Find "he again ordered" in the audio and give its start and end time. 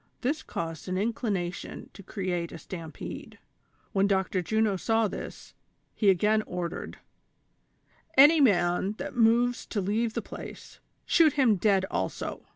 5.94-6.98